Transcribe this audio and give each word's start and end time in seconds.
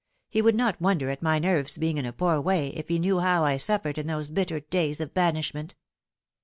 He 0.29 0.41
would 0.41 0.55
not 0.55 0.81
wonder 0.81 1.11
at 1.11 1.21
my 1.21 1.37
nerves 1.37 1.77
being 1.77 1.99
in 1.99 2.07
a 2.07 2.11
poor 2.11 2.41
way 2.41 2.69
if 2.69 2.87
he 2.87 2.97
knew 2.97 3.19
how 3.19 3.45
I 3.45 3.57
suffered 3.57 3.99
in 3.99 4.07
those 4.07 4.31
bitter 4.31 4.59
days 4.59 4.99
of 4.99 5.13
banishment." 5.13 5.75